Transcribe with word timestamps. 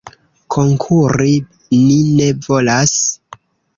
Konkuri 0.55 1.35
ni 1.83 1.99
ne 2.21 2.31
volas. 2.47 2.95